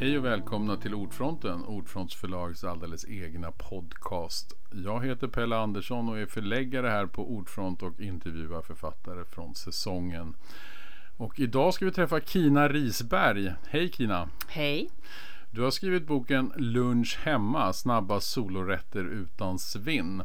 [0.00, 4.52] Hej och välkomna till Ordfronten, Ordfronts förlags alldeles egna podcast.
[4.84, 10.36] Jag heter Pelle Andersson och är förläggare här på Ordfront och intervjuar författare från säsongen.
[11.16, 13.52] Och idag ska vi träffa Kina Risberg.
[13.68, 14.28] Hej Kina!
[14.48, 14.90] Hej!
[15.50, 20.22] Du har skrivit boken Lunch hemma, snabba solorätter utan svinn.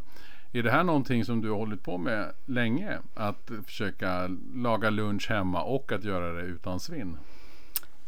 [0.53, 2.97] Är det här någonting som du har hållit på med länge?
[3.15, 7.17] Att försöka laga lunch hemma och att göra det utan svinn?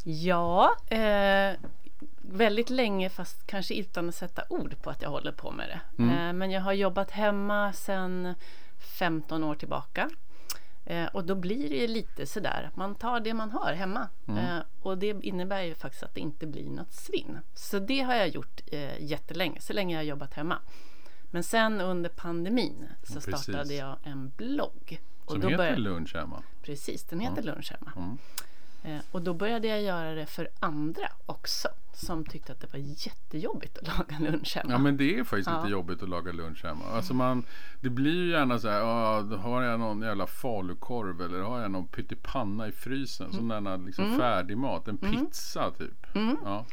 [0.10, 1.56] Ja, eh,
[2.22, 6.04] väldigt länge fast kanske utan att sätta ord på att jag håller på med det.
[6.04, 6.18] Mm.
[6.18, 8.34] Eh, men jag har jobbat hemma sedan
[9.00, 10.10] 15 år tillbaka.
[10.86, 14.10] Eh, och då blir det lite sådär man tar det man har hemma.
[14.28, 14.46] Mm.
[14.46, 17.40] Eh, och det innebär ju faktiskt att det inte blir något svinn.
[17.54, 20.60] Så det har jag gjort eh, jättelänge, så länge jag har jobbat hemma.
[21.32, 25.02] Men sen under pandemin så startade jag en blogg.
[25.26, 25.78] Och Som då heter började...
[25.78, 26.44] Lunch hemma?
[26.62, 27.54] Precis, den heter ja.
[27.54, 27.92] Lunch hemma.
[27.98, 28.18] Mm.
[28.84, 32.80] Eh, och då började jag göra det för andra också som tyckte att det var
[32.80, 34.72] jättejobbigt att laga lunch hemma.
[34.72, 35.58] Ja men det är faktiskt ja.
[35.58, 36.86] lite jobbigt att laga lunch hemma.
[36.86, 37.44] Alltså man,
[37.82, 38.82] det blir ju gärna så här,
[39.38, 43.32] har jag någon jävla falukorv eller har jag någon pyttipanna i frysen?
[43.32, 43.66] Mm.
[43.66, 44.20] Sån liksom mm.
[44.20, 45.26] färdigmat, en mm.
[45.26, 46.16] pizza typ.
[46.16, 46.38] Mm.
[46.44, 46.66] Ja.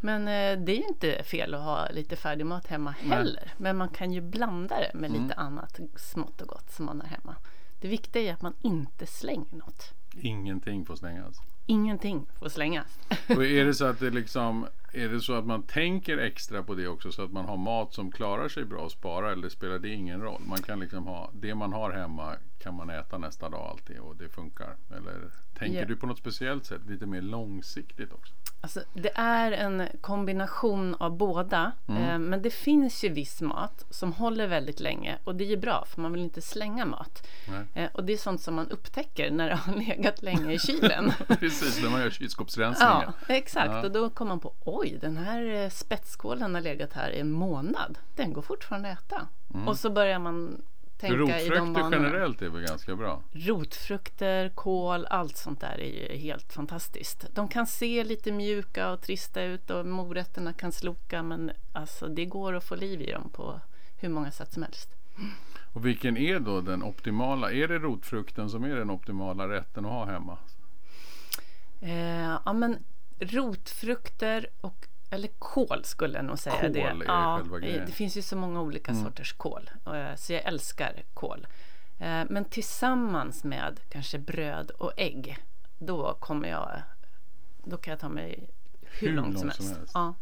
[0.00, 3.42] Men eh, det är ju inte fel att ha lite färdigmat hemma heller.
[3.44, 3.54] Nej.
[3.56, 5.38] Men man kan ju blanda det med lite mm.
[5.46, 7.36] annat smått och gott som man har hemma.
[7.80, 9.92] Det viktiga är att man inte slänger något.
[10.20, 11.36] Ingenting får slängas.
[11.66, 12.98] Ingenting får slängas.
[13.28, 16.74] och är det så att det liksom är det så att man tänker extra på
[16.74, 19.78] det också så att man har mat som klarar sig bra att spara eller spelar
[19.78, 20.42] det ingen roll?
[20.46, 24.16] Man kan liksom ha det man har hemma kan man äta nästa dag alltid och
[24.16, 24.76] det funkar.
[24.90, 25.88] Eller tänker yeah.
[25.88, 28.34] du på något speciellt sätt lite mer långsiktigt också?
[28.64, 31.72] Alltså, det är en kombination av båda.
[31.88, 32.02] Mm.
[32.02, 35.56] Eh, men det finns ju viss mat som håller väldigt länge och det är ju
[35.56, 37.26] bra för man vill inte slänga mat.
[37.74, 41.12] Eh, och det är sånt som man upptäcker när det har legat länge i kylen.
[41.40, 43.12] Precis, när man gör kylskåpsrensningar.
[43.28, 43.72] Ja, exakt.
[43.72, 43.84] Ja.
[43.84, 47.30] Och då kommer man på oj, den här eh, spetskålen har legat här i en
[47.30, 47.98] månad.
[48.16, 49.28] Den går fortfarande att äta.
[49.54, 49.68] Mm.
[49.68, 50.62] Och så börjar man
[50.98, 51.96] tänka Rotfrukter i de banorna.
[51.96, 53.22] generellt är väl ganska bra?
[53.32, 57.26] Rotfrukter, kål, allt sånt där är ju helt fantastiskt.
[57.34, 62.24] De kan se lite mjuka och trista ut och morötterna kan sloka men alltså det
[62.24, 63.60] går att få liv i dem på
[63.96, 64.88] hur många sätt som helst.
[65.72, 67.52] Och vilken är då den optimala?
[67.52, 70.38] Är det rotfrukten som är den optimala rätten att ha hemma?
[71.80, 72.78] Eh, ja men
[73.18, 76.60] rotfrukter och eller kål skulle jag nog säga.
[76.60, 76.80] Kål det.
[76.80, 77.86] är ja, själva grejen.
[77.86, 79.04] Det finns ju så många olika mm.
[79.04, 79.70] sorters kål.
[80.16, 81.46] Så jag älskar kål.
[81.98, 85.38] Eh, men tillsammans med kanske bröd och ägg.
[85.78, 86.82] Då kommer jag
[87.64, 88.50] Då kan jag ta mig
[88.82, 89.62] hur, hur långt, långt, som helst.
[89.62, 89.92] Som helst.
[89.94, 90.14] Ja.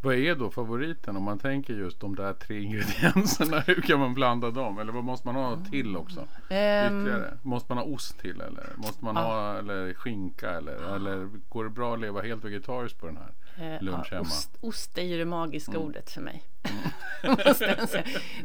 [0.00, 3.60] Vad är då favoriten om man tänker just de där tre ingredienserna?
[3.66, 4.78] Hur kan man blanda dem?
[4.78, 6.20] Eller vad måste man ha till också?
[6.20, 7.38] Um, Ytterligare?
[7.42, 8.72] Måste man ha ost till eller?
[8.76, 9.22] Måste man ja.
[9.22, 10.94] ha eller skinka eller?
[10.94, 13.32] Eller går det bra att leva helt vegetariskt på den här?
[13.58, 14.22] Eh, lunch hemma.
[14.22, 15.82] Ost, ost är ju det magiska mm.
[15.82, 16.42] ordet för mig.
[16.62, 17.36] Mm.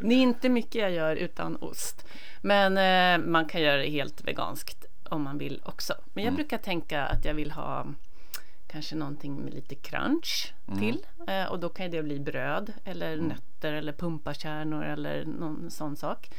[0.01, 2.05] det är inte mycket jag gör utan ost.
[2.41, 5.94] Men eh, man kan göra det helt veganskt om man vill också.
[6.13, 6.35] Men jag mm.
[6.35, 7.88] brukar tänka att jag vill ha
[8.67, 10.79] kanske någonting med lite crunch mm.
[10.79, 11.05] till.
[11.27, 13.27] Eh, och då kan det bli bröd eller mm.
[13.27, 16.29] nötter eller pumpakärnor eller någon sån sak.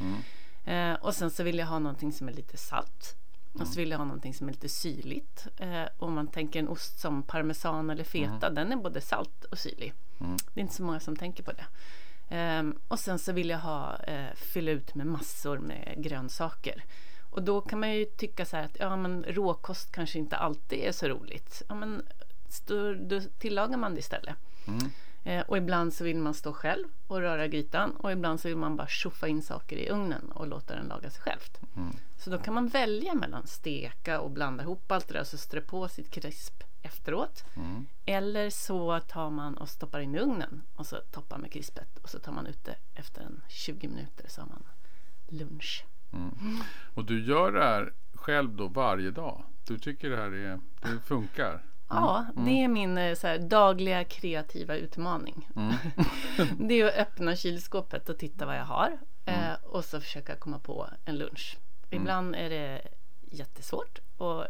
[0.65, 3.15] Eh, och sen så vill jag ha någonting som är lite salt.
[3.53, 5.47] Och så vill jag ha någonting som är lite syrligt.
[5.57, 8.55] Eh, om man tänker en ost som parmesan eller feta, mm.
[8.55, 9.93] den är både salt och syrlig.
[10.19, 10.37] Mm.
[10.53, 11.65] Det är inte så många som tänker på det.
[12.35, 16.83] Eh, och sen så vill jag ha, eh, fylla ut med massor med grönsaker.
[17.29, 20.79] Och då kan man ju tycka så här att ja, men råkost kanske inte alltid
[20.79, 21.61] är så roligt.
[21.69, 22.01] Ja, men
[22.65, 24.35] då, då tillagar man det istället.
[24.67, 24.91] Mm.
[25.23, 28.57] Eh, och ibland så vill man stå själv och röra grytan och ibland så vill
[28.57, 31.59] man bara tjoffa in saker i ugnen och låta den laga sig självt.
[31.75, 31.95] Mm.
[32.17, 35.37] Så då kan man välja mellan steka och blanda ihop allt det där och så
[35.37, 37.43] strö på sitt krisp efteråt.
[37.55, 37.85] Mm.
[38.05, 42.09] Eller så tar man och stoppar in i ugnen och så toppar med krispet och
[42.09, 44.63] så tar man ut det efter en 20 minuter så har man
[45.27, 45.85] lunch.
[46.13, 46.57] Mm.
[46.93, 49.43] Och du gör det här själv då varje dag?
[49.67, 51.61] Du tycker det här är, det funkar?
[51.89, 52.45] Ja, mm.
[52.45, 55.49] det är min eh, så här, dagliga kreativa utmaning.
[55.55, 55.73] Mm.
[56.67, 59.39] det är att öppna kylskåpet och titta vad jag har mm.
[59.39, 61.57] eh, och så försöka komma på en lunch.
[61.91, 62.01] Mm.
[62.01, 62.81] Ibland är det
[63.31, 64.45] jättesvårt och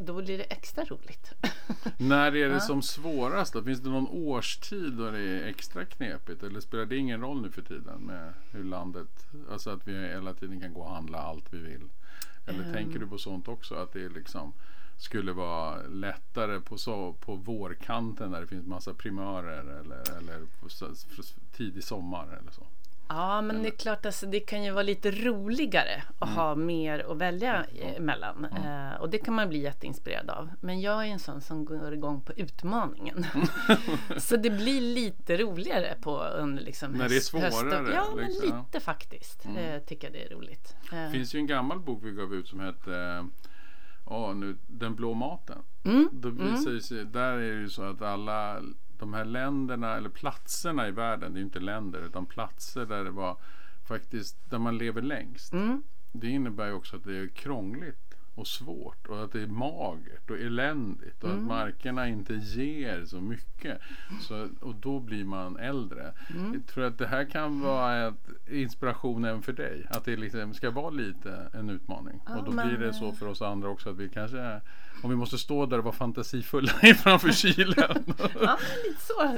[0.00, 1.32] då blir det extra roligt.
[1.98, 2.60] När är det ja.
[2.60, 3.52] som svårast?
[3.52, 3.62] Då?
[3.62, 6.42] Finns det någon årstid då det är extra knepigt?
[6.42, 10.34] Eller spelar det ingen roll nu för tiden med hur landet, alltså att vi hela
[10.34, 11.88] tiden kan gå och handla allt vi vill?
[12.46, 12.72] Eller um.
[12.72, 13.74] tänker du på sånt också?
[13.74, 14.52] Att det är liksom
[15.02, 20.46] skulle vara lättare på, så, på vårkanten när det finns massa primörer eller, eller
[21.52, 22.66] tidig sommar eller så?
[23.08, 26.34] Ja, men det är klart alltså, det kan ju vara lite roligare att Mm.
[26.40, 27.64] ha mer att välja
[27.96, 28.44] emellan.
[28.44, 30.50] Eh, och det kan man bli jätteinspirerad av.
[30.60, 33.26] Men jag är en sån som går igång på utmaningen.
[34.18, 37.70] så det blir lite roligare på under liksom När det är höst- hösten.
[37.70, 38.58] svårare, Ja, men liksom.
[38.66, 39.46] lite faktiskt.
[39.56, 40.74] Eh, tycker jag det är roligt.
[40.92, 43.26] Eh, Det finns ju en gammal bok vi gav ut som hette
[44.10, 45.58] ja, nu, Den blå maten.
[45.84, 46.08] Mm.
[46.12, 48.62] Då visar det sig, där är det ju så att alla
[48.98, 53.04] de här länderna eller platserna i världen, det är ju inte länder utan platser där
[53.04, 53.36] det var
[53.88, 55.52] faktiskt där man lever längst.
[55.52, 55.82] Mm.
[56.12, 58.09] Det innebär ju också att det är krångligt
[58.40, 61.42] och svårt och att det är magert och eländigt och Mm.
[61.42, 63.80] att markerna inte ger så mycket.
[64.20, 66.12] Så, och då blir man äldre.
[66.34, 66.54] Mm.
[66.54, 69.86] Jag tror att det här kan vara ett inspiration även för dig.
[69.90, 72.20] Att det liksom ska vara lite en utmaning.
[72.26, 74.60] Ja, och då men, blir det eh, så för oss andra också att vi kanske
[75.02, 76.72] om vi måste stå där och vara fantasifulla
[77.02, 78.14] framför kylen.
[78.40, 79.36] Ja, lite så.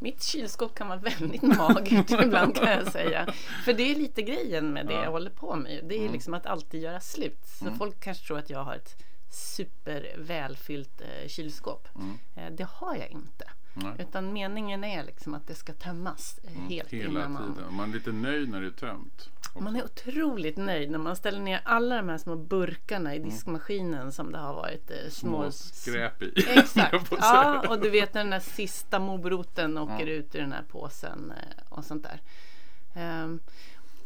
[0.00, 3.32] Mitt kylskåp kan vara väldigt magert ibland kan jag säga.
[3.64, 4.98] För det är lite grejen med det Ja.
[4.98, 5.04] Mm.
[5.04, 5.84] jag håller på med.
[5.88, 7.40] Det är liksom att alltid göra slut.
[7.44, 8.96] Så folk kanske tror att jag har ett
[9.30, 11.88] supervälfyllt eh, kylskåp.
[11.94, 12.18] Mm.
[12.36, 13.44] Eh, det har jag inte.
[13.82, 13.92] Nej.
[13.98, 17.06] Utan meningen är liksom att det ska tömmas eh, helt Mm.
[17.06, 17.54] Hela innan man...
[17.54, 17.74] tiden.
[17.74, 19.28] Man är lite nöjd när det är tömt.
[19.38, 19.60] också.
[19.60, 23.28] Man är otroligt nöjd när man ställer ner alla de här små burkarna i Mm.
[23.30, 26.32] diskmaskinen som det har varit eh, små, Små skräp i.
[26.48, 27.06] Exakt.
[27.10, 30.12] Ja, och du vet när den där sista moroten åker Ja.
[30.12, 32.20] ut ur den här påsen eh, och sånt där.
[32.94, 33.40] Ehm,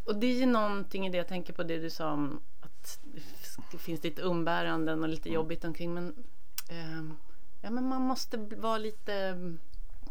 [0.04, 2.98] och det är ju någonting i det jag tänker på det du sa om att
[3.72, 6.14] det finns lite umbäranden och lite jobbigt omkring men
[6.70, 7.16] ehm,
[7.64, 9.36] ja, men man måste vara lite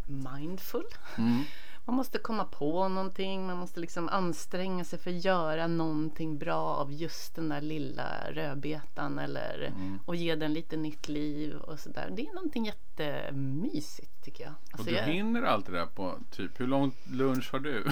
[0.06, 0.86] mindful.
[1.18, 1.44] Mm.
[1.86, 6.62] Man måste komma på någonting, man måste liksom anstränga sig för att göra någonting bra
[6.62, 10.00] av just den där lilla rödbetan eller Mm.
[10.06, 12.10] och ge den lite nytt liv och sådär.
[12.16, 14.54] Det är någonting jättemysigt tycker jag.
[14.54, 17.84] Och Alltså, du jag hinner allt det där på typ, hur lång lunch har du?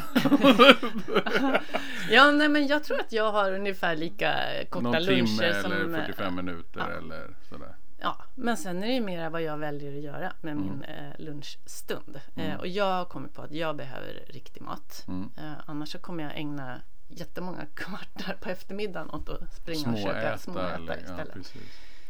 [2.15, 4.33] ja, nej, men jag tror att jag har ungefär lika
[4.69, 5.71] korta Någon timme luncher som...
[5.71, 6.97] eller 45 minuter ja.
[6.97, 7.75] eller sådär.
[8.03, 11.19] Ja, men sen är det ju mera vad jag väljer att göra med min eh,
[11.19, 12.19] lunchstund.
[12.35, 15.05] Eh, och jag har kommit på att jag behöver riktig mat.
[15.07, 15.29] Mm.
[15.37, 20.37] Eh, annars så kommer jag ägna jättemånga kvartar på eftermiddagen åt att springa och köpa
[20.37, 21.33] Småäta ja, istället.
[21.33, 21.61] precis.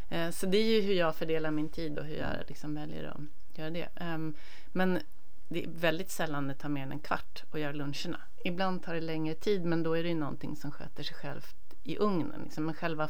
[0.09, 3.03] Eh, Så det är ju hur jag fördelar min tid och hur jag liksom väljer
[3.03, 3.88] att göra det.
[3.95, 4.35] Ehm,
[4.67, 4.99] Men
[5.49, 8.19] det är väldigt sällan det tar mer än en kvart att göra luncherna.
[8.45, 11.55] Ibland tar det längre tid men då är det ju någonting som sköter sig självt
[11.83, 12.41] i ugnen.
[12.43, 12.65] Liksom.
[12.65, 13.09] Men själva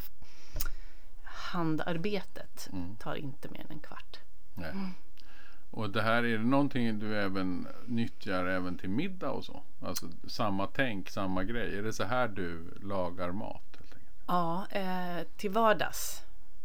[1.41, 2.95] handarbetet Mm.
[2.95, 4.19] tar inte mer än en kvart.
[4.53, 4.73] Nej.
[5.71, 9.61] Och det här, är det någonting du även nyttjar även till middag och så?
[9.81, 11.77] Alltså samma tänk, samma grej.
[11.77, 13.77] Är det så här du lagar mat?
[14.27, 16.21] Ja, eh, till vardags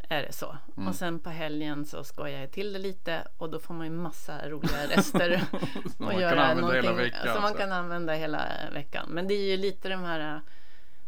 [0.08, 0.56] är det så.
[0.76, 0.88] Mm.
[0.88, 3.92] Och sen på helgen så skojar jag till det lite och då får man ju
[3.92, 5.42] massa roliga rester.
[5.98, 7.58] man och kan göra använda hela veckan, som man så.
[7.58, 9.06] kan använda hela veckan.
[9.10, 10.40] Men det är ju lite de här eh,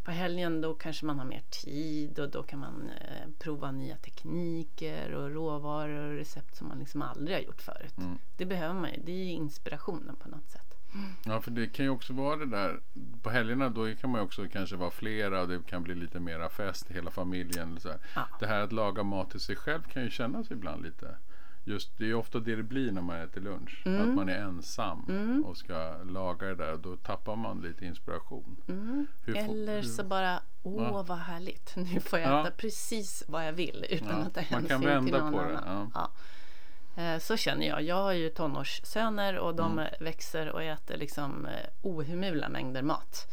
[0.04, 3.96] på helgen då kanske man har mer tid och då kan man eh, prova nya
[3.96, 7.98] tekniker och råvaror och recept som man liksom aldrig har gjort förut.
[7.98, 8.18] Mm.
[8.36, 9.00] Det behöver man ju.
[9.04, 10.68] Det är inspirationen på något sätt.
[11.24, 12.80] Ja, för det kan ju också vara det där.
[13.22, 16.20] På helgerna då kan man ju också kanske vara flera och det kan bli lite
[16.20, 17.80] mera fest, hela familjen.
[17.80, 17.98] Så här.
[18.14, 18.28] Ja.
[18.40, 21.16] Det här att laga mat till sig själv kan ju kännas ibland lite.
[21.68, 23.82] Just det är ofta det det blir när man äter lunch.
[23.86, 24.08] Mm.
[24.08, 26.76] Att man är ensam och ska laga det där.
[26.76, 28.56] Då tappar man lite inspiration.
[29.24, 31.02] Får- Eller så bara, åh Ja.
[31.02, 32.40] vad härligt, nu får jag Ja.
[32.42, 35.32] äta precis vad jag vill utan Ja, att ta man hänsyn kan till vända någon
[35.32, 35.90] på det, annan.
[35.94, 36.10] Ja.
[37.02, 37.82] Eh, Så känner jag.
[37.82, 39.88] Jag har ju tonårssöner och de Mm.
[40.00, 43.26] växer och äter liksom eh, ohemula mängder mat.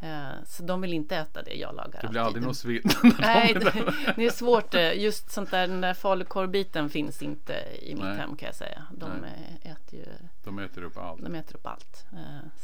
[0.00, 2.00] Eh, Så de vill inte äta det jag lagar.
[2.02, 2.82] Det blir aldrig något svinn.
[3.18, 4.74] Nej, det, det är svårt.
[4.74, 7.52] eh, Just sånt där, den där falukorvbiten finns inte
[7.82, 8.16] i mitt Nej.
[8.16, 8.82] hem kan jag säga.
[8.92, 10.04] De eh, äter ju
[10.44, 11.22] De äter upp allt.
[11.22, 12.06] de äter upp allt.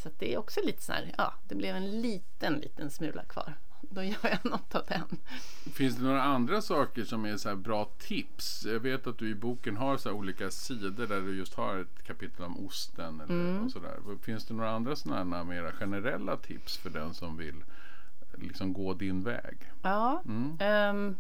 [0.03, 3.55] Så det är också lite så här, ja, det blev en liten, liten smula kvar.
[3.91, 5.19] Då gör jag något av den.
[5.73, 8.65] Finns det några andra saker som är så bra tips?
[8.67, 12.03] Jag vet att du i boken har så olika sidor där du just har ett
[12.07, 13.21] kapitel om osten.
[13.21, 13.65] Eller, Mm.
[13.65, 13.99] och så där.
[14.23, 17.65] Finns det några andra sådana mera generella tips för den som vill
[18.35, 19.57] liksom gå din väg?
[19.83, 20.57] Ja, Mm.
[20.61, 21.17] ehm,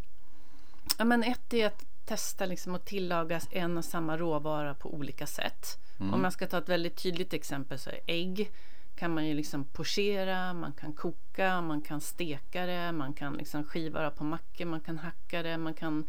[0.99, 5.26] ja men ett är att testa liksom att tillaga en och samma råvara på olika
[5.26, 5.78] sätt.
[6.00, 6.14] Mm.
[6.14, 8.50] Om jag ska ta ett väldigt tydligt exempel så är ägg
[8.97, 13.65] kan man ju liksom pochera, man kan koka, man kan steka det, man kan liksom
[13.65, 16.05] skiva det på mackor, man kan hacka det, man kan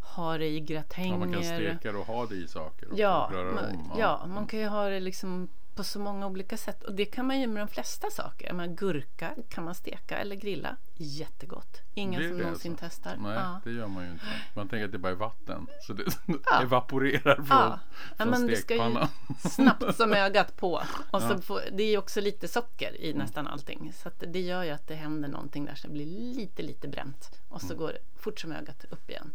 [0.00, 1.12] ha det i gratänger.
[1.12, 3.98] Ja, man kan steka det och ha det i saker och Ja, man, om.
[3.98, 5.48] ja, man kan ju ha det liksom
[5.80, 6.82] på så många olika sätt.
[6.82, 8.52] Och det kan man ju med de flesta saker.
[8.52, 10.76] Men gurka kan man steka eller grilla.
[10.96, 11.80] Jättegott.
[11.94, 12.86] Ingen som någonsin alltså.
[12.86, 13.16] testar.
[13.16, 13.60] Nej, ja.
[13.64, 14.24] det gör man ju inte.
[14.54, 15.66] Man tänker att det bara är vatten.
[15.86, 16.62] Så det ja.
[16.62, 17.78] evaporerar från, ja.
[18.16, 19.08] från men stekpannan.
[19.28, 20.82] Det ska ju snabbt som ögat på.
[21.10, 23.92] Och så får, det är ju också lite socker i nästan allting.
[23.92, 27.40] Så det gör ju att det händer någonting där så det blir lite, lite bränt.
[27.48, 27.78] Och så mm.
[27.78, 29.32] går det fort som ögat upp igen.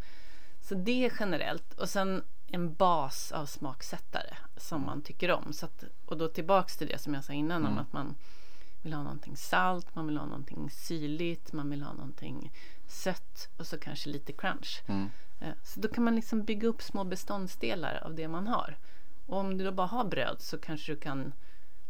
[0.62, 1.74] Så det är generellt.
[1.74, 2.24] Och sen
[2.56, 5.54] en bas av smaksättare som man tycker om.
[5.54, 7.72] Så att, och då tillbaks till det som jag sa innan mm.
[7.72, 8.16] om att man
[8.82, 12.52] vill ha någonting salt, man vill ha någonting syrligt, man vill ha någonting
[12.88, 14.84] sött och så kanske lite crunch.
[14.88, 15.10] Mm.
[15.40, 18.78] Eh, så då kan man liksom bygga upp små beståndsdelar av det man har.
[19.26, 21.34] Och om du då bara har bröd så kanske du kan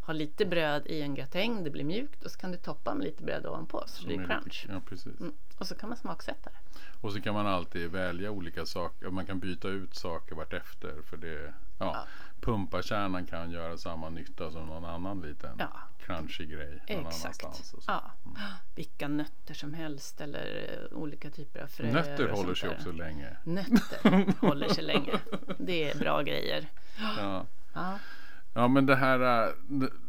[0.05, 3.03] ha lite bröd i en gratäng, det blir mjukt och så kan du toppa med
[3.03, 4.65] lite bröd ovanpå så det blir crunch.
[4.69, 5.19] Ja, precis.
[5.19, 5.33] Mm.
[5.57, 6.79] Och så kan man smaksätta det.
[7.01, 9.09] Och så kan man alltid välja olika saker.
[9.09, 11.01] Man kan byta ut saker vartefter.
[11.09, 12.05] För det, ja, ja.
[12.41, 15.79] Pumpakärnan kan göra samma nytta som någon annan liten ja.
[16.00, 16.83] crunchig grej.
[16.88, 17.74] Exakt.
[17.88, 18.12] Ja.
[18.25, 18.38] Mm.
[18.75, 21.93] Vilka nötter som helst eller uh, olika typer av fröer.
[21.93, 23.38] Nötter håller sig också länge.
[23.43, 25.19] Nötter håller sig länge.
[25.57, 26.67] Det är bra grejer.
[27.17, 27.45] Ja.
[28.55, 28.62] Ja.
[28.62, 29.53] Ja men det här, äh,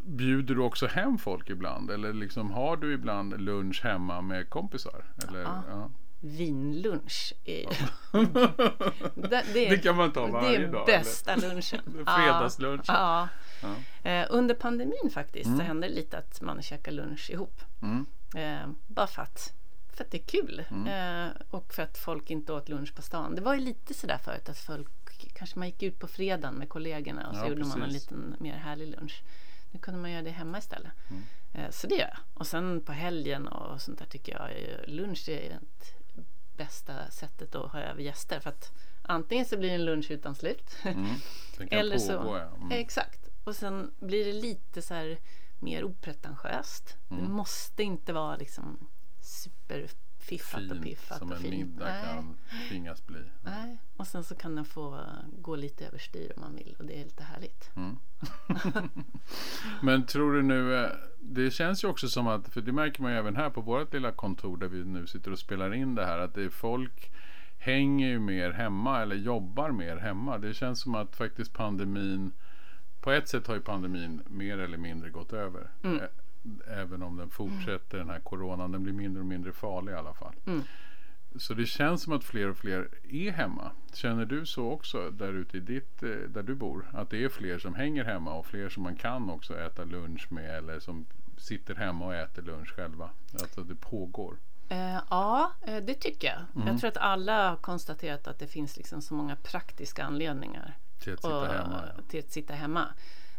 [0.04, 1.90] bjuder du också hem folk ibland?
[1.90, 5.04] Eller liksom har du ibland lunch hemma med kompisar?
[5.28, 5.62] Eller, ja.
[5.68, 5.90] ja.
[6.20, 7.32] Vinlunch.
[7.44, 7.66] Är,
[9.28, 10.60] det, det, det, kan man ta varje dag.
[10.60, 11.48] Det är dag, bästa eller?
[11.48, 11.80] lunchen.
[12.06, 12.84] Fredagslunchen.
[12.86, 13.28] Ja.
[13.62, 14.10] ja.
[14.10, 15.58] Eh, under pandemin faktiskt mm.
[15.58, 17.60] så hände det lite att man käkar lunch ihop.
[17.82, 18.06] Mm.
[18.36, 19.52] Eh, bara för att,
[19.92, 20.64] för att det är kul.
[20.70, 21.26] Mm.
[21.26, 23.34] Eh, och för att folk inte åt lunch på stan.
[23.34, 25.05] Det var ju lite sådär förut att folk
[25.36, 27.76] kanske man gick ut på fredagen med kollegorna och så ja, gjorde precis.
[27.76, 29.22] man en liten mer härlig lunch.
[29.70, 30.92] Nu kunde man göra det hemma istället.
[31.10, 31.22] Mm.
[31.52, 32.18] Eh, så det gör jag.
[32.34, 34.50] Och sen på helgen och sånt där tycker jag
[34.88, 35.58] lunch är det
[36.56, 38.40] bästa sättet att ha över gäster.
[38.40, 40.76] För att antingen så blir det en lunch utan slut.
[40.84, 41.06] Mm.
[41.70, 42.56] eller så, pågå, ja.
[42.56, 42.70] mm.
[42.70, 43.28] Exakt.
[43.44, 45.18] Och sen blir det lite så här
[45.58, 46.96] mer opretentiöst.
[47.10, 47.24] Mm.
[47.24, 48.88] Det måste inte vara liksom
[49.20, 49.88] super
[50.26, 51.50] fiffat fin, och piffat som och en fin.
[51.50, 52.04] middag Nej.
[52.04, 52.36] kan
[52.68, 53.22] tvingas bli.
[53.44, 53.78] Nej.
[53.96, 55.00] Och sen så kan den få
[55.38, 57.70] gå lite överstyr om man vill och det är lite härligt.
[57.76, 57.96] Mm.
[59.82, 60.90] Men tror du nu, eh,
[61.20, 63.92] det känns ju också som att, för det märker man ju även här på vårt
[63.92, 67.12] lilla kontor där vi nu sitter och spelar in det här, att det är folk
[67.58, 70.38] hänger ju mer hemma eller jobbar mer hemma.
[70.38, 72.32] Det känns som att faktiskt pandemin,
[73.00, 75.70] på ett sätt har ju pandemin mer eller mindre gått över.
[75.82, 76.00] Mm.
[76.66, 78.72] Även om den fortsätter den här coronan.
[78.72, 80.34] Den blir mindre och mindre farlig i alla fall.
[80.46, 80.62] Mm.
[81.38, 83.70] Så det känns som att fler och fler är hemma.
[83.94, 86.90] Känner du så också där ute i ditt, eh, där du bor?
[86.92, 90.32] Att det är fler som hänger hemma och fler som man kan också äta lunch
[90.32, 93.10] med eller som sitter hemma och äter lunch själva?
[93.32, 94.38] Alltså det pågår.
[94.72, 96.38] Uh, ja, eh, det tycker jag.
[96.54, 96.68] Mm.
[96.68, 101.12] Jag tror att alla har konstaterat att det finns liksom så många praktiska anledningar till
[101.12, 102.02] att sitta, och, hemma, ja.
[102.08, 102.88] till att sitta hemma.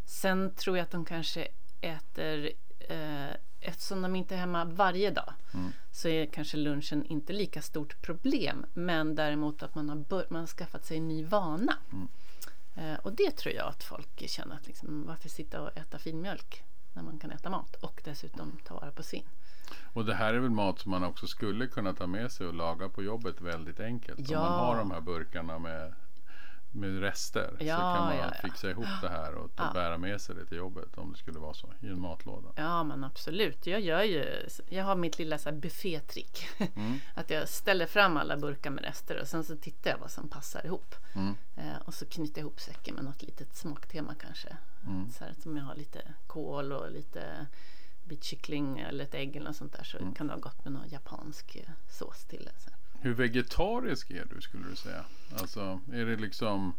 [0.06, 1.48] Sen tror jag att de kanske
[1.82, 2.50] äter
[2.80, 5.72] eh, eftersom de inte är hemma varje dag mm.
[5.92, 8.66] så är kanske lunchen inte lika stort problem.
[8.74, 11.78] Men däremot att man har, bör- man har skaffat sig en ny vana.
[11.94, 12.08] Mm.
[12.76, 16.64] Eh, och det tror jag att folk känner att liksom, varför sitta och äta filmjölk
[16.94, 19.24] när man kan äta mat och dessutom ta vara på sin.
[19.94, 22.54] Och det här är väl mat som man också skulle kunna ta med sig och
[22.54, 24.30] laga på jobbet väldigt enkelt.
[24.30, 24.40] Ja.
[24.40, 25.94] Om man har de här burkarna med
[26.72, 28.50] med rester ja, så kan man ja, ja.
[28.50, 31.40] fixa ihop det här och ta, bära med sig det till jobbet om det skulle
[31.40, 32.50] vara så i en matlåda.
[32.56, 33.68] Ja men absolut.
[33.68, 36.48] Jag gör ju, jag har mitt lilla så här buffétrick.
[36.76, 37.00] Mm.
[37.16, 40.30] att jag ställer fram alla burkar med rester och sen så tittar jag vad som
[40.30, 40.96] passar ihop.
[41.16, 41.36] Mm.
[41.56, 44.58] Eh, och så knyter jag ihop säcken med något litet smaktema kanske.
[44.88, 45.12] Mm.
[45.12, 47.48] Så här, som jag har lite kål och lite
[48.08, 50.14] bit kyckling eller ett ägg eller något sånt där så mm.
[50.14, 52.50] kan det vara gott med någon japansk eh, sås till.
[52.58, 52.70] Så.
[53.02, 55.06] Hur vegetarisk är du skulle du säga?
[55.40, 56.74] Alltså är det liksom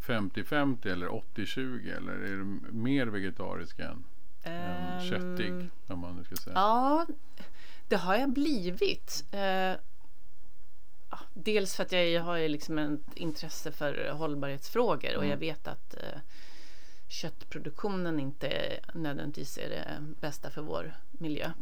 [0.00, 4.04] 50-50 eller 80-20 eller är du mer vegetarisk än,
[4.44, 5.70] um, än köttig?
[5.86, 6.54] Om man nu ska säga.
[6.54, 7.06] Ja,
[7.88, 9.24] det har jag blivit.
[9.34, 9.80] Uh,
[11.34, 15.30] dels för att jag har liksom ett intresse för hållbarhetsfrågor och mm.
[15.30, 16.20] jag vet att uh,
[17.12, 21.52] köttproduktionen inte nödvändigtvis är det bästa för vår miljö.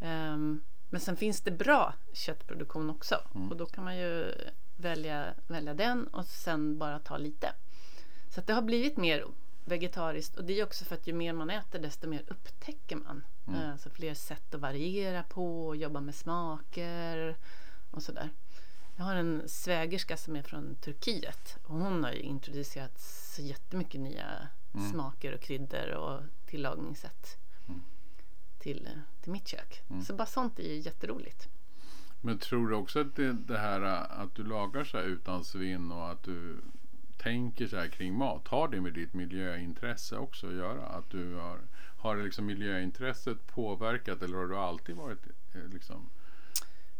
[0.00, 0.60] Um,
[0.90, 3.50] men sen finns det bra köttproduktion också mm.
[3.50, 4.34] och då kan man ju
[4.76, 7.52] välja, välja den och sen bara ta lite.
[8.34, 9.24] Så det har blivit mer
[9.64, 13.24] vegetariskt och det är också för att ju mer man äter desto mer upptäcker man.
[13.48, 13.70] Mm.
[13.70, 17.36] Alltså fler sätt att variera på och jobba med smaker
[17.90, 18.30] och sådär.
[18.96, 24.00] Jag har en svägerska som är från Turkiet och hon har ju introducerat så jättemycket
[24.00, 24.90] nya mm.
[24.90, 27.36] smaker och kryddor och tillagningssätt
[28.62, 28.88] till,
[29.22, 29.82] till mitt kök.
[29.90, 30.02] Mm.
[30.02, 31.48] Så bara sånt är ju jätteroligt.
[32.20, 35.92] Men tror du också att det, det här att du lagar så här utan svinn
[35.92, 36.56] och att du
[37.18, 38.48] tänker så här kring mat.
[38.48, 40.86] Har det med ditt miljöintresse också att göra?
[40.86, 41.58] Att du har,
[41.98, 46.08] har liksom miljöintresset påverkat eller har du alltid varit eh, liksom,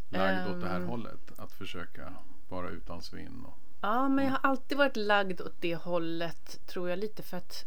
[0.09, 0.87] lagd um, åt det här ehm.
[0.87, 1.33] hållet?
[1.39, 2.15] Att försöka
[2.49, 3.45] vara utan svinn?
[3.47, 7.37] Och, ja, men jag har alltid varit lagd åt det hållet tror jag lite för
[7.37, 7.65] att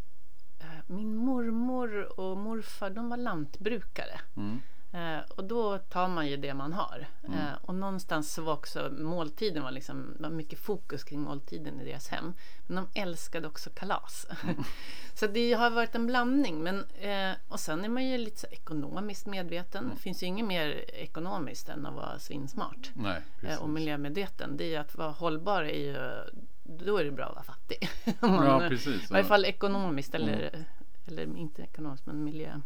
[0.59, 4.19] eh, min mormor och morfar de var lantbrukare.
[4.37, 4.61] Mm.
[4.95, 7.07] Eh, och då tar man ju det man har.
[7.27, 7.39] Mm.
[7.39, 11.85] Eh, och någonstans så var också måltiden var liksom, var mycket fokus kring måltiden i
[11.85, 12.33] deras hem.
[12.67, 14.27] Men de älskade också kalas.
[14.43, 14.63] Mm.
[15.13, 16.63] så det har varit en blandning.
[16.63, 19.83] Men, eh, och sen är man ju lite så ekonomiskt medveten.
[19.83, 19.95] Mm.
[19.95, 22.91] Det finns ju inget mer ekonomiskt än att vara svinsmart.
[22.93, 24.57] Nej, eh, och miljömedveten.
[24.57, 26.23] Det är ju att vara hållbar är ju,
[26.63, 27.89] då är det bra att vara fattig.
[28.19, 29.09] man, ja, precis.
[29.09, 30.65] I varje fall ekonomiskt eller, mm.
[31.07, 32.61] eller inte ekonomiskt men miljö.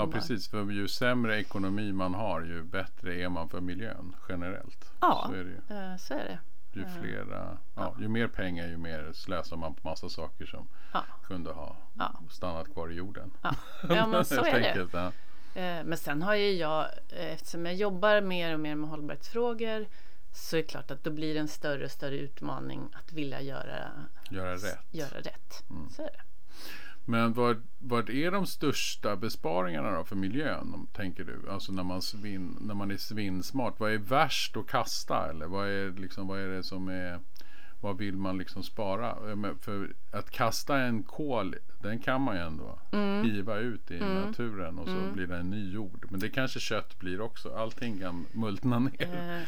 [0.00, 4.92] Ja precis, för ju sämre ekonomi man har ju bättre är man för miljön generellt.
[5.00, 5.78] Ja, så är det ju.
[5.78, 6.38] Eh, så är det.
[6.72, 10.68] Ju, eh, flera, ja, ju mer pengar ju mer slösar man på massa saker som
[11.22, 11.76] kunde ha
[12.30, 13.30] stannat kvar i jorden.
[13.42, 13.54] Ja,
[13.88, 15.12] ja men så är enkelt, det.
[15.54, 19.86] Eh, men sen har ju jag, eftersom jag jobbar mer och mer med hållbarhetsfrågor
[20.32, 23.40] så är det klart att då blir det en större och större utmaning att vilja
[23.40, 23.90] göra,
[24.30, 24.78] göra rätt.
[24.90, 25.70] Göra rätt.
[25.70, 25.90] Mm.
[25.90, 26.29] Så är det.
[27.10, 30.86] Men vad, vad är de största besparingarna då för miljön?
[30.92, 31.50] Tänker du?
[31.50, 33.80] Alltså när man, svin, när man är svinsmart.
[33.80, 35.30] Vad är värst att kasta?
[35.30, 37.20] Eller vad är, liksom, vad är det som är...
[37.82, 39.16] Vad vill man liksom spara?
[39.60, 43.24] För att kasta en kol, den kan man ju ändå mm.
[43.24, 44.14] hiva ut i mm.
[44.14, 45.12] naturen och så mm.
[45.12, 46.06] blir det en ny jord.
[46.10, 47.54] Men det kanske kött blir också.
[47.54, 49.46] Allting kan multna ner.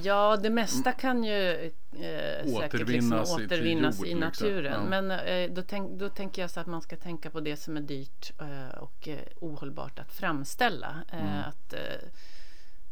[0.00, 1.50] Ja, det mesta kan ju
[1.92, 4.20] eh, säkert liksom återvinnas jord, i liksom.
[4.20, 4.62] naturen.
[4.62, 4.88] Liksom.
[4.88, 7.76] Men eh, då, tänk, då tänker jag så att man ska tänka på det som
[7.76, 11.04] är dyrt eh, och eh, ohållbart att framställa.
[11.12, 11.40] Eh, mm.
[11.48, 12.08] Att, eh,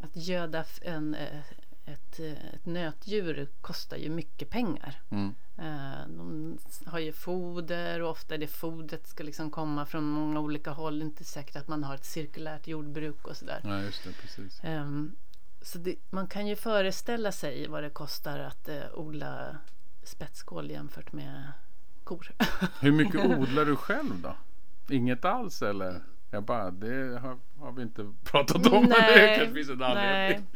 [0.00, 1.14] att göda en,
[1.84, 2.20] ett,
[2.54, 5.00] ett nötdjur kostar ju mycket pengar.
[5.10, 5.34] Mm.
[6.16, 10.70] De har ju foder och ofta är det fodret ska liksom komma från många olika
[10.70, 10.98] håll.
[10.98, 13.60] Det är inte säkert att man har ett cirkulärt jordbruk och sådär.
[13.64, 14.60] Ja, just det, precis.
[14.64, 15.16] Um,
[15.62, 19.56] så det, man kan ju föreställa sig vad det kostar att eh, odla
[20.02, 21.52] spetskål jämfört med
[22.04, 22.28] kor.
[22.80, 24.36] Hur mycket odlar du själv då?
[24.94, 26.02] Inget alls eller?
[26.30, 28.84] Jag bara, det har, har vi inte pratat om.
[28.84, 30.46] Nej, det kanske finns en anledning.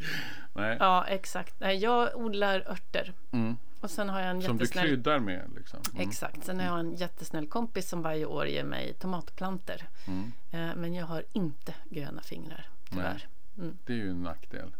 [0.53, 0.77] Nej.
[0.79, 1.59] Ja, exakt.
[1.59, 3.13] Nej, jag odlar örter.
[3.31, 3.57] Mm.
[3.81, 4.83] Och sen har jag en som jättesnäll...
[4.83, 5.51] du kryddar med?
[5.55, 5.79] Liksom.
[5.93, 6.09] Mm.
[6.09, 6.45] Exakt.
[6.45, 9.87] Sen har jag en jättesnäll kompis som varje år ger mig tomatplanter.
[10.07, 10.31] Mm.
[10.51, 13.27] Eh, men jag har inte gröna fingrar, tyvärr.
[13.57, 13.77] Mm.
[13.85, 14.71] Det är ju en nackdel.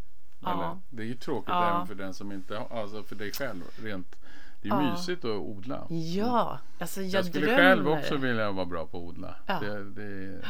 [0.46, 0.80] Ja.
[0.90, 1.76] det är ju tråkigt ja.
[1.76, 4.16] även för den som inte alltså för dig själv rent.
[4.62, 4.92] Det är ja.
[4.92, 5.88] mysigt att odla.
[5.90, 7.64] Ja, alltså jag, jag skulle drömmer.
[7.64, 9.36] själv också vilja vara bra på att odla.
[9.46, 9.60] Ja.
[9.60, 10.42] Det, det,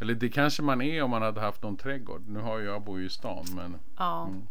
[0.00, 2.22] eller det kanske man är om man hade haft någon trädgård.
[2.28, 3.76] Nu har jag bor ju i stan men.
[3.98, 4.26] Ja.
[4.26, 4.46] Mm.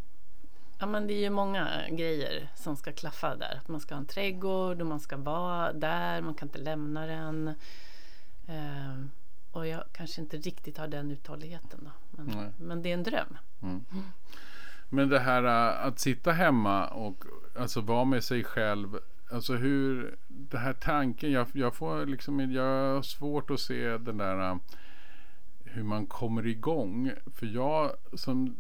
[0.80, 3.58] Ja men det är ju många grejer som ska klaffa där.
[3.62, 6.22] Att man ska ha en trädgård och man ska vara där.
[6.22, 7.54] Man kan inte lämna den.
[8.48, 9.12] Um,
[9.52, 11.92] och jag kanske inte riktigt har den uthålligheten då.
[12.12, 13.38] Men, men det är en dröm.
[13.62, 13.86] Mm.
[14.90, 17.24] Men det här äh, att sitta hemma och
[17.60, 19.00] alltså vara med sig själv.
[19.32, 24.18] Alltså hur, det här tanken, jag, jag får liksom, jag har svårt att se den
[24.18, 24.58] där äh,
[25.64, 27.12] hur man kommer igång.
[27.36, 28.56] För jag som,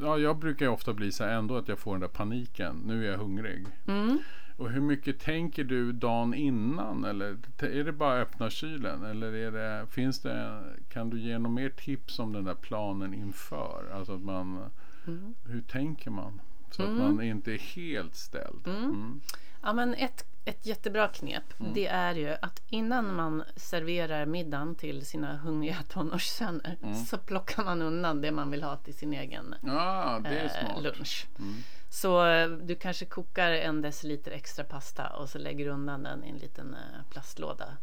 [0.00, 2.82] ja, jag brukar ofta bli så här ändå att jag får den där paniken.
[2.86, 3.66] Nu är jag hungrig.
[3.86, 4.18] Mm.
[4.56, 7.04] Och hur mycket tänker du dagen innan?
[7.04, 9.04] Eller är det bara öppna kylen?
[9.04, 13.14] Eller är det, finns det, kan du ge något mer tips om den där planen
[13.14, 13.92] inför?
[13.94, 14.70] Alltså att man
[15.06, 15.34] Mm.
[15.44, 16.40] Hur tänker man?
[16.70, 16.94] Så mm.
[16.94, 18.66] att man inte är helt ställd.
[18.66, 18.84] Mm.
[18.84, 19.20] mm.
[19.62, 21.74] Ja, men ett, ett jättebra knep mm.
[21.74, 27.82] det är ju att innan man serverar middagen till sina hungriga tonårssöner så plockar man
[27.82, 31.26] undan det man vill ha till sin egen ja, eh, lunch.
[31.92, 36.24] Så eh, du kanske kokar en deciliter extra pasta och så lägger du undan den
[36.24, 37.76] i en liten eh, plastlåda.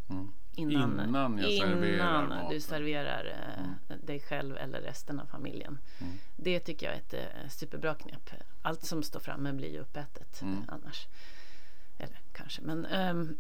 [0.55, 4.05] Innan, innan, jag innan serverar du serverar mm.
[4.05, 5.79] dig själv eller resten av familjen.
[5.99, 6.13] Mm.
[6.35, 8.29] Det tycker jag är ett superbra knep.
[8.61, 10.63] Allt som står framme blir ju uppätet mm.
[10.67, 11.07] annars.
[11.97, 13.37] Eller kanske, men ähm,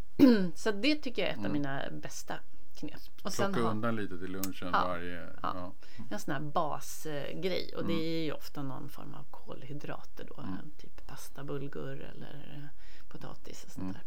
[0.55, 1.61] så det tycker jag är ett av mm.
[1.61, 2.35] mina bästa
[2.79, 3.01] knep.
[3.13, 5.21] Och Plocka sen undan ha, lite till lunchen ja, varje...
[5.21, 5.31] Ja.
[5.41, 5.73] ja.
[6.09, 8.05] En sån här basgrej och det mm.
[8.05, 10.41] är ju ofta någon form av kolhydrater då.
[10.41, 10.71] Mm.
[10.77, 12.69] Typ pasta, bulgur eller
[13.07, 14.03] potatis och sånt där.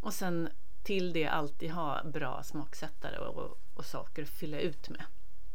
[0.00, 0.48] Och sen
[0.82, 5.04] till det alltid ha bra smaksättare och, och saker att fylla ut med.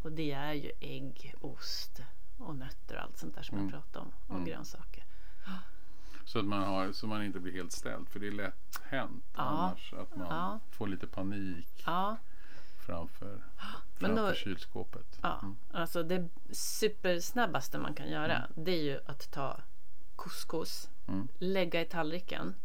[0.02, 2.02] Och det är ju ägg, ost
[2.38, 3.70] och nötter och allt sånt där som mm.
[3.70, 4.12] jag pratade om.
[4.28, 4.46] Och mm.
[4.46, 5.06] grönsaker.
[6.26, 8.10] Så att man, har, så man inte blir helt ställd.
[8.10, 9.42] För det är lätt hänt ja.
[9.42, 9.94] annars.
[9.94, 10.60] Att man ja.
[10.72, 12.18] får lite panik ja.
[13.20, 13.42] Framför,
[13.96, 15.20] framför då, kylskåpet.
[15.22, 15.56] Ja, mm.
[15.72, 18.52] alltså det supersnabbaste man kan göra mm.
[18.56, 19.62] det är ju att ta
[20.16, 21.28] couscous, mm.
[21.40, 22.56] lägga i tallriken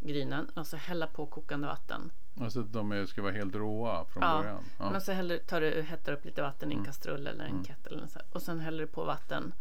[0.00, 2.10] grynen och så hälla på kokande vatten.
[2.40, 4.64] Alltså att de är, ska vara helt råa från Ja, början?
[4.78, 4.90] Ja.
[4.90, 7.96] Men så häller, tar du, hettar upp lite vatten i en kastrull eller en kettle
[7.96, 8.28] eller så, här.
[8.32, 9.54] och sen häller du på vatten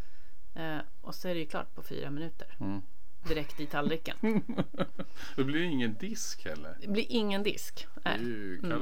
[0.56, 2.48] eh, och så är det ju klart på fyra minuter.
[2.60, 2.82] Mm.
[3.28, 4.18] Direkt i tallriken.
[5.36, 6.78] Det blir ingen disk heller.
[6.82, 7.88] Det blir ingen disk.
[8.04, 8.82] Det är ju Mm.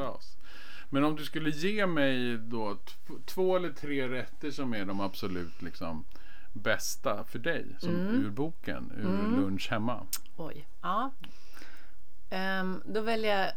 [0.90, 2.78] Men om du skulle ge mig då
[3.26, 6.06] två eller tre rätter som är de absolut liksom
[6.54, 8.26] bästa för dig som Mm.
[8.26, 10.06] ur boken, ur lunch hemma.
[10.38, 10.68] Oj.
[10.82, 11.12] Ja.
[12.30, 13.52] Ehm, då väljer jag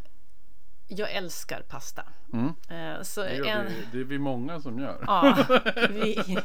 [0.99, 2.03] Jag älskar pasta.
[2.33, 2.47] Mm.
[2.68, 5.05] Eh, så Det, gör en, vi, det är vi många som gör.
[5.07, 5.47] Ja,
[5.90, 6.37] vi,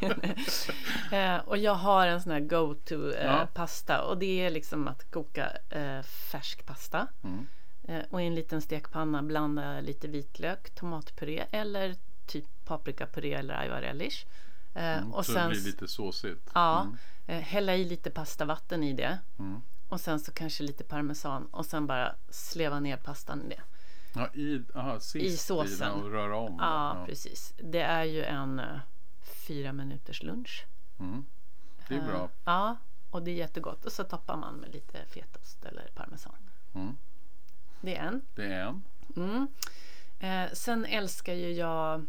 [1.11, 3.47] eh, och jag har en sån här go-to eh, Ja.
[4.01, 5.49] och det är liksom att koka
[6.31, 7.07] färsk pasta.
[7.23, 7.47] Mm.
[7.87, 11.95] Eh, och i en liten stekpanna blanda lite vitlök, tomatpuré eller
[12.25, 14.25] typ paprikapuré eller ajvar relish.
[14.75, 16.49] Eh, Mm, och så sen det blir lite såsigt.
[16.53, 16.97] ja, Mm.
[17.27, 19.19] eh, hälla i lite pastavatten i det.
[19.39, 19.61] Mm.
[19.89, 23.61] Och sen så kanske lite parmesan och sen bara sleva ner pastan i det.
[24.15, 25.91] Ja, i, aha, I såsen.
[25.91, 26.57] och röra om.
[26.59, 27.05] Ja, den.
[27.05, 27.53] precis.
[27.63, 28.61] Det är ju en
[29.47, 30.65] fyra minuters lunch.
[30.99, 31.25] Mm.
[31.87, 32.29] Det är bra.
[32.45, 32.77] Ja,
[33.11, 33.85] och det är jättegott.
[33.85, 36.35] Och så toppar man med lite fetaost eller parmesan.
[37.81, 37.93] Mm.
[37.93, 38.21] Det är en.
[38.35, 38.83] Det är en.
[39.15, 39.47] Mm.
[40.19, 42.05] Eh, sen älskar ju jag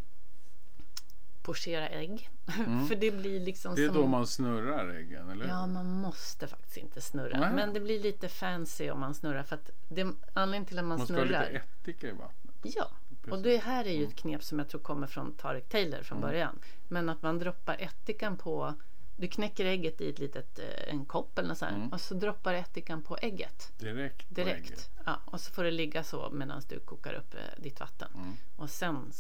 [1.43, 2.29] pochera ägg.
[2.89, 3.77] För det blir liksom Mm.
[3.83, 4.03] Det är som...
[4.03, 5.49] då man snurrar äggen, eller?
[5.49, 7.41] Ja, man måste faktiskt inte snurra.
[7.41, 7.53] Nej.
[7.55, 9.43] Men det blir lite fancy om man snurrar.
[9.43, 11.47] För att det, anledningen till att man, Man ska ha snurrar.
[11.53, 12.75] lite ättika i vattnet.
[12.77, 13.43] Ja, och Precis.
[13.45, 16.59] det här är ju ett knep som jag tror kommer från Tarek Taylor från början.
[16.89, 18.75] Men att man droppar ättikan på
[19.21, 22.55] du knäcker ägget i ett litet, eh, en kopp eller sånt här, och så droppar
[22.55, 24.67] ättikan på ägget Direkt, direkt.
[24.71, 24.91] ägget.
[25.07, 28.37] Ja, och så får det ligga så medan du kokar upp eh, ditt vatten.
[28.57, 29.13] Och sen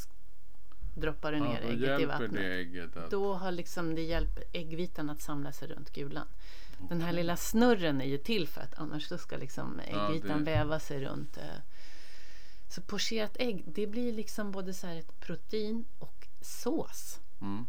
[0.95, 2.35] droppar du Ja, ner då ägget i vattnet.
[2.45, 3.11] ägget att...
[3.11, 6.27] Då har liksom det hjälpt äggvitan att samla sig runt gulan.
[6.89, 10.39] Den här lilla snurren är ju till för att annars så ska liksom Ja, äggvitan
[10.45, 11.37] det- väva sig runt.
[11.37, 11.43] eh.
[12.71, 17.19] Så pocherat ägg, det blir liksom både så här ett protein och sås.
[17.41, 17.67] Mm.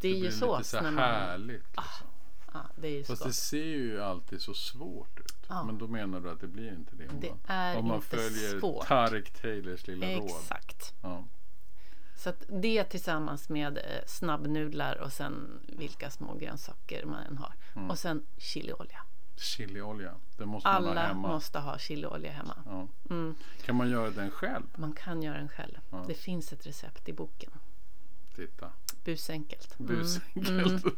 [0.00, 1.04] Det är blir ju lite sås så när man...
[1.04, 1.66] härligt.
[1.76, 2.06] Liksom.
[2.52, 3.34] Ja, det är ju så Fast det gott.
[3.34, 5.34] ser ju alltid så svårt ut.
[5.48, 5.64] Ja.
[5.64, 7.08] Men då menar du att det blir inte det?
[7.08, 8.86] Om Det man, är om man inte följer svårt.
[8.86, 10.24] Tarek Taylors lilla råd.
[10.26, 10.94] Exakt.
[11.02, 11.24] Ja.
[12.16, 17.52] Så att det tillsammans med eh, snabbnudlar och sen vilka små grönsaker man än har.
[17.76, 17.90] Mm.
[17.90, 19.02] Och sen chiliolja.
[19.36, 21.28] Chiliolja, det måste man ha Alla hemma.
[21.28, 22.56] måste ha chiliolja hemma.
[22.66, 22.88] Ja.
[23.10, 23.34] Mm.
[23.64, 24.64] Kan man göra den själv?
[24.76, 25.78] Man kan göra den själv.
[25.90, 26.04] Ja.
[26.08, 27.50] Det finns ett recept i boken.
[28.36, 28.70] Titta.
[29.04, 29.78] Busenkelt.
[29.80, 29.96] Mm.
[29.96, 30.48] Busenkelt.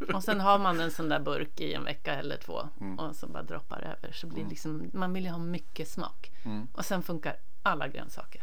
[0.00, 0.14] Mm.
[0.16, 2.98] Och sen har man en sån där burk i en vecka eller två Mm.
[2.98, 4.12] och så bara droppar över.
[4.12, 6.30] Så blir liksom, man vill ju ha mycket smak.
[6.44, 6.68] Mm.
[6.72, 8.42] Och sen funkar alla grönsaker.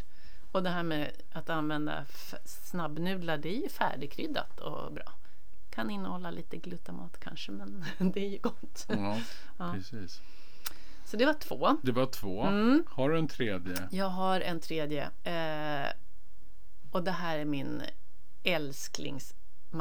[0.51, 2.05] Och det här med att använda
[2.45, 5.13] snabbnudlar, det är ju färdigkryddat och bra.
[5.69, 8.85] Kan innehålla lite glutamat kanske, men det är ju gott.
[8.89, 9.17] Ja,
[9.57, 9.71] Ja.
[9.73, 10.21] precis.
[11.05, 11.77] Så det var två.
[11.83, 12.43] Det var två.
[12.43, 12.83] Mm.
[12.87, 13.87] Har du en tredje?
[13.91, 15.03] Jag har en tredje.
[15.23, 15.87] Eh,
[16.91, 17.81] och det här är min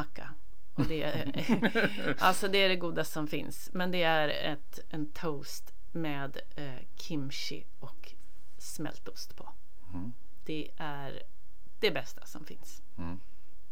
[0.00, 0.34] älsklingsmacka.
[0.74, 3.70] Och det är, alltså det är det godaste som finns.
[3.72, 8.12] Men det är ett, en toast med eh, kimchi och
[8.58, 9.48] smältost på.
[9.94, 10.12] Mm.
[10.44, 11.22] Det är
[11.80, 12.82] det bästa som finns.
[12.98, 13.20] Mm.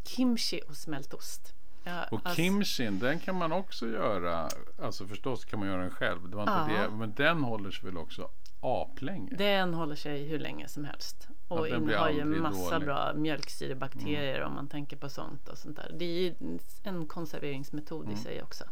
[0.04, 1.54] Kimchi och smältost.
[1.84, 4.48] Ja, Och alltså- kimchin, den kan man också göra.
[4.82, 6.28] Alltså förstås kan man göra den själv.
[6.30, 6.82] Det var inte Ja.
[6.82, 6.96] det.
[6.96, 9.34] Men den håller sig väl också aplänge?
[9.37, 11.28] Den håller sig hur länge som helst.
[11.48, 12.87] Och har ju massa dålig.
[12.87, 15.90] bra mjölksyrebakterier om man tänker på sånt och sånt där.
[15.98, 16.35] Det är ju
[16.83, 18.14] en konserveringsmetod Mm.
[18.14, 18.64] i sig också.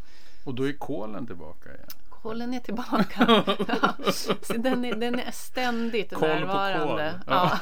[0.44, 1.88] Och då är kolen tillbaka igen.
[2.22, 3.44] Kolen är tillbaka.
[3.68, 3.94] ja.
[4.42, 7.14] Så den, är, den är ständigt Koll på närvarande.
[7.24, 7.34] kol.
[7.34, 7.58] Ja.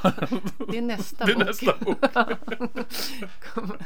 [0.72, 1.46] Det är nästa Det är bok.
[1.46, 2.00] nästa bok.
[3.54, 3.76] kommer,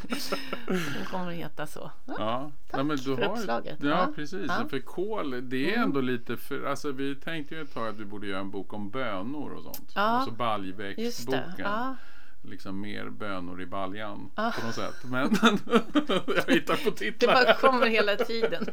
[0.66, 1.90] den kommer att heta så.
[2.06, 2.14] Ja.
[2.18, 3.78] Ja, Tack men du för har, uppslaget.
[3.82, 4.50] Ja, precis.
[4.50, 4.68] Mm.
[4.68, 8.04] För kol, det är ändå lite för, alltså vi tänkte ju ett tag att vi
[8.04, 9.92] borde göra en bok om bönor och sånt.
[9.94, 11.96] Ja, Alltså Just baljväxtboken.
[12.44, 12.50] Det.
[12.50, 14.52] Liksom mer bönor i baljan Ja.
[14.61, 15.04] på något sätt.
[15.04, 15.37] Men
[16.37, 17.35] jag hittar på Det titlar.
[17.35, 18.66] bara kommer hela tiden.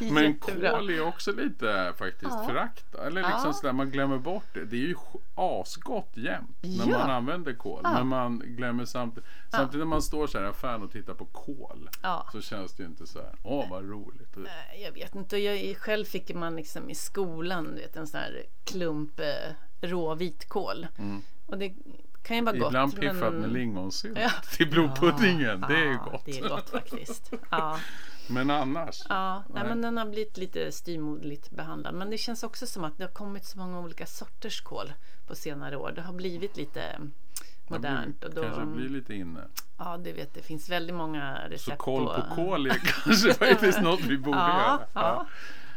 [0.12, 2.44] Men kol är också lite faktiskt Ja.
[2.48, 3.06] förakta.
[3.06, 3.52] Eller liksom Ja.
[3.52, 4.64] sådär, man glömmer bort det.
[4.64, 4.94] Det är ju
[5.34, 6.98] asgott jämt när Ja.
[6.98, 7.80] man använder kol.
[7.84, 7.92] Ja.
[7.92, 9.28] Men man glömmer samtidigt.
[9.50, 11.88] Samtidigt när man står så här i affären och tittar på kol.
[12.32, 13.34] Så känns det ju inte så här.
[13.42, 14.36] Åh vad roligt.
[14.36, 15.36] Nej, Jag vet inte.
[15.38, 19.54] Jag, själv fick man liksom i skolan vet, en sån här klump eh,
[19.88, 20.86] rå vitkål.
[20.98, 21.22] Mm.
[21.46, 21.74] Och det
[22.22, 22.66] kan ju vara gott.
[22.68, 24.30] Ibland piffat men- med lingonsylt Ja.
[24.56, 25.60] till blodpuddingen.
[25.68, 26.24] det är Ja, gott.
[26.24, 27.32] Det är gott faktiskt.
[27.50, 27.78] Ja,
[28.28, 29.02] Men annars.
[29.08, 29.34] ja.
[29.48, 29.68] Nej, Nej.
[29.68, 31.94] men den har blivit lite styvmoderligt behandlad.
[31.94, 34.92] Men det känns också som att det har kommit så många olika sorters kål
[35.26, 35.92] på senare år.
[35.96, 37.00] Det har blivit lite
[37.68, 38.24] modernt.
[38.24, 39.40] Och då, Kanske blir lite inne.
[39.78, 43.34] Ja, det vet det finns väldigt många Så recept koll på på kol är kanske
[43.48, 44.86] faktiskt något vi borde ja, göra.
[44.92, 45.26] ja,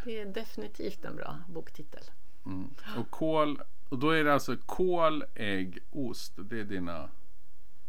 [0.05, 2.03] det är definitivt en bra boktitel.
[2.45, 2.69] Mm.
[2.97, 3.61] Och kål,
[3.93, 6.33] och då är det alltså kål, ägg, ost.
[6.37, 7.09] Det är dina...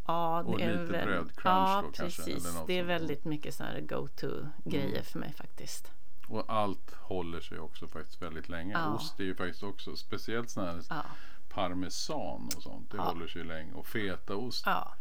[0.07, 2.47] Ja, Och det är lite väl- brödcrunch ja, då kanske, precis.
[2.47, 2.89] eller något Det är sånt.
[2.91, 5.03] väldigt mycket sådana go-to-grejer Mm.
[5.05, 5.91] för mig faktiskt.
[6.29, 8.73] Och allt håller sig också faktiskt väldigt länge.
[8.73, 8.95] Ja.
[8.95, 11.03] Ost är ju faktiskt också, speciellt sån här Ja,
[11.49, 12.91] parmesan och sånt.
[12.91, 13.03] Det Ja.
[13.03, 13.73] håller sig länge.
[13.73, 14.95] Och fetaost, ja.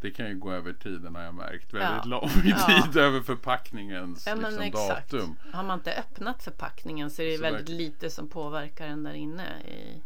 [0.00, 1.72] det kan ju gå över tiden har jag märkt.
[1.74, 2.04] Väldigt Ja.
[2.04, 2.82] lång Ja.
[2.82, 5.10] tid över förpackningens ja men liksom, exakt.
[5.10, 5.36] datum.
[5.52, 9.02] Har man inte öppnat förpackningen så är det Så väldigt där- lite som påverkar den
[9.02, 9.60] där inne.
[9.62, 10.02] I,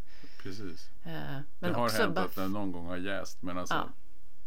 [0.46, 0.90] Precis.
[1.04, 3.88] eh, Det har hänt att den någon gång har jäst men alltså Ja.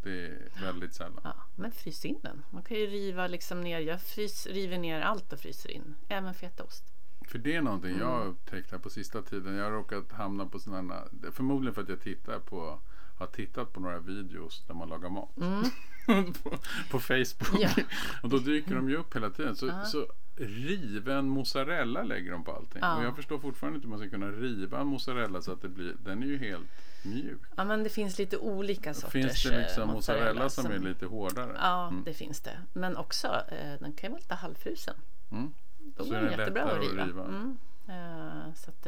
[0.04, 1.22] det är väldigt sällan.
[1.24, 2.46] Ja, men frys in den.
[2.50, 3.80] Man kan ju riva liksom ner.
[3.80, 5.96] Jag frys, river ner allt och fryser in.
[6.08, 6.84] Även fetaost.
[7.28, 8.12] För det är någonting jag Mm.
[8.14, 9.56] har upptäckt här på sista tiden.
[9.56, 12.80] Jag har råkat hamna på sådana förmodligen för att jag tittar på
[13.18, 15.36] har tittat på några videos där man lagar mat.
[16.44, 16.58] på,
[16.92, 17.50] på Facebook.
[17.50, 17.62] Mm.
[17.78, 17.84] Ja.
[18.24, 19.56] Och då dyker de ju upp hela tiden.
[19.56, 19.86] Så, Ja.
[19.86, 20.08] så
[20.40, 22.80] riven mozzarella lägger de på allting.
[22.82, 22.98] Ja.
[22.98, 25.70] Och jag förstår fortfarande inte hur man ska kunna riva en mozzarella så att det
[25.70, 26.66] blir, den är ju helt
[27.04, 27.40] mjuk.
[27.56, 31.06] Ja, men det finns lite olika sorters Finns det liksom eh, mozzarella som är lite
[31.06, 31.56] hårdare?
[31.60, 32.04] Ja, Mm.
[32.04, 32.58] det finns det.
[32.74, 34.96] Men också, eh, den kan ju vara lite halvfrusen.
[35.32, 35.54] Mm.
[35.98, 37.08] Då Så är den jättebra att lättare att riva.
[37.08, 37.24] riva.
[37.26, 37.58] Mm.
[37.90, 38.88] Eh, så att,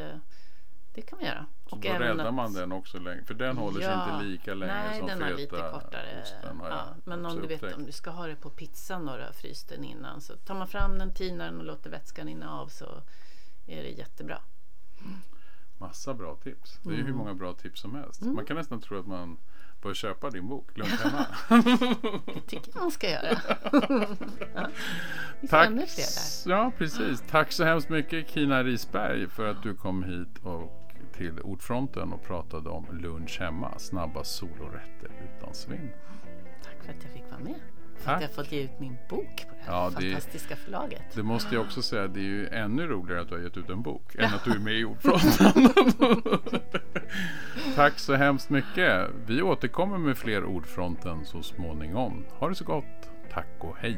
[0.94, 1.46] det kan man göra.
[1.70, 3.24] Så då även räddar att- man den också länge.
[3.24, 4.14] För den håller sig Ja.
[4.14, 6.22] inte lika länge Nej, som den feta lite kortare.
[6.24, 6.60] osten.
[6.60, 7.78] Har Ja, men om du vet upptäckt.
[7.78, 10.56] om du ska ha det på pizzan och du har fryst den innan så tar
[10.56, 12.86] man fram den, tinar den och låter vätskan rinna av så
[13.68, 14.38] är det jättebra.
[15.78, 16.80] Massa bra tips.
[16.84, 17.18] Det är ju hur Mm.
[17.18, 18.22] många bra tips som helst.
[18.22, 19.38] Man kan nästan tro att man
[19.82, 21.26] bör köpa din bok Lugnt hemma.
[22.26, 23.38] Det tycker jag man ska göra.
[24.56, 24.68] ja.
[25.50, 25.70] Tack.
[26.46, 27.24] Ja, precis.
[27.30, 30.81] Tack så hemskt mycket Kina Risberg för att du kom hit och
[31.22, 33.80] till Ordfronten och pratade om lunch hemma.
[33.80, 35.90] Snabba solorätter utan svinn.
[36.64, 37.56] Tack för att jag fick vara med.
[37.96, 38.16] För Tack.
[38.16, 41.02] att jag har fått ge ut min bok på det här Ja, det- fantastiska förlaget.
[41.16, 43.70] Det måste jag också säga, det är ju ännu roligare att du har gett ut
[43.70, 45.70] en bok än att du är med i Ordfronten.
[47.76, 49.10] Tack så hemskt mycket.
[49.26, 52.26] Vi återkommer med fler Ordfronten så småningom.
[52.40, 53.10] Ha det så gott.
[53.34, 53.98] Tack och hej.